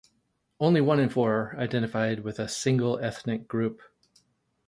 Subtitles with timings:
[0.59, 3.81] Only one in four identified with a single ethnic group.